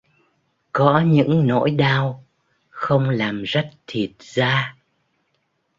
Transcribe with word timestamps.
Có 0.71 0.99
những 1.05 1.47
nỗi 1.47 1.71
đau 1.71 2.23
không 2.69 3.09
làm 3.09 3.43
rách 3.43 3.69
thịt 3.87 4.11
da 4.19 4.75